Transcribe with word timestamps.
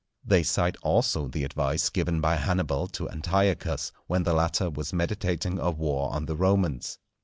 They 0.25 0.41
cite 0.41 0.77
also 0.81 1.27
the 1.27 1.43
advice 1.43 1.91
given 1.91 2.21
by 2.21 2.37
Hannibal 2.37 2.87
to 2.87 3.07
Antiochus, 3.07 3.91
when 4.07 4.23
the 4.23 4.33
latter 4.33 4.67
was 4.67 4.91
meditating 4.93 5.59
a 5.59 5.69
war 5.69 6.11
on 6.11 6.25
the 6.25 6.35
Romans. 6.35 6.97